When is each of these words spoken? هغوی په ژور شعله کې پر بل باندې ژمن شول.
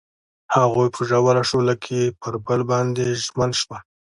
هغوی 0.55 0.87
په 0.95 1.01
ژور 1.09 1.37
شعله 1.49 1.75
کې 1.83 2.01
پر 2.21 2.33
بل 2.45 2.61
باندې 2.71 3.05
ژمن 3.25 3.51
شول. 3.61 3.73